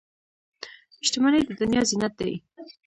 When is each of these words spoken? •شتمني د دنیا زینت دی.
•شتمني 1.05 1.39
د 1.47 1.49
دنیا 1.61 1.81
زینت 1.89 2.13
دی. 2.19 2.33